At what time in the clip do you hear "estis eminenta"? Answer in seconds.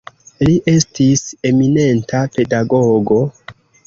0.71-2.21